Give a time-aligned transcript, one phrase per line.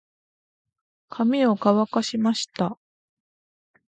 [1.09, 2.79] 髪を乾かしました。